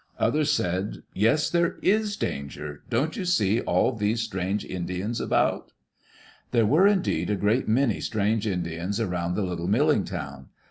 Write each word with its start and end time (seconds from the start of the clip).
Others 0.17 0.51
said, 0.51 1.03
"Yes, 1.13 1.47
there 1.51 1.75
is 1.83 2.17
danger. 2.17 2.81
Don't 2.89 3.15
you 3.15 3.23
see 3.23 3.61
all 3.61 3.91
these 3.91 4.21
strange 4.23 4.65
Indians 4.65 5.21
about?" 5.21 5.73
There 6.49 6.65
were 6.65 6.87
indeed 6.87 7.29
a 7.29 7.35
great 7.35 7.67
many 7.67 7.99
strange 8.01 8.47
Indians 8.47 8.99
around 8.99 9.35
the 9.35 9.43
little 9.43 9.67
milling 9.67 10.03
town. 10.05 10.47